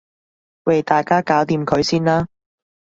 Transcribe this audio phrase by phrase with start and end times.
[0.63, 2.27] 喂大家搞掂佢先啦